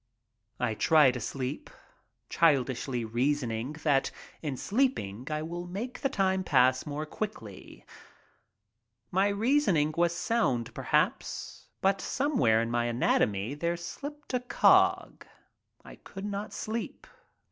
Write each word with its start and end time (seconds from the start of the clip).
I 0.59 0.73
try 0.73 1.11
to 1.11 1.19
sleep, 1.19 1.69
childishly 2.27 3.05
reasoning 3.05 3.73
that 3.83 4.09
in 4.41 4.57
sleeping 4.57 5.27
I 5.29 5.43
will 5.43 5.67
make 5.67 5.99
the 6.01 6.09
time 6.09 6.43
pass 6.43 6.87
more 6.87 7.05
quickly. 7.05 7.85
My 9.11 9.27
reasoning 9.27 9.93
was 9.95 10.15
sound, 10.15 10.73
perhaps, 10.73 11.67
but 11.81 12.01
somewhere 12.01 12.63
in 12.63 12.71
my 12.71 12.85
anatomy 12.85 13.53
there 13.53 13.77
slipped 13.77 14.33
a 14.33 14.39
cog. 14.39 15.21
I 15.85 15.97
could 15.97 16.25
not 16.25 16.51
sleep. 16.51 17.05